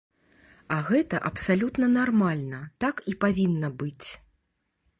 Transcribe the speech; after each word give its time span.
А 0.75 0.77
гэта 0.87 1.19
абсалютна 1.29 1.89
нармальна, 1.99 2.63
так 2.85 3.05
і 3.13 3.17
павінна 3.27 3.69
быць. 3.83 4.09